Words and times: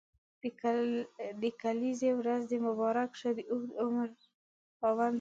د 1.41 1.43
کلیزي 1.61 2.11
ورځ 2.19 2.41
دي 2.51 2.57
مبارک 2.67 3.09
شه 3.19 3.29
د 3.37 3.39
اوږد 3.51 3.71
عمر 3.81 4.09
خاوند 4.77 5.07
سي. 5.07 5.09